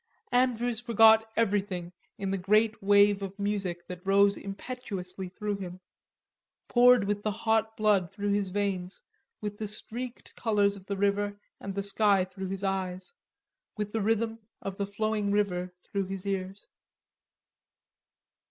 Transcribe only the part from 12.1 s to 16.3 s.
through his eyes, with the rhythm of the flowing river through his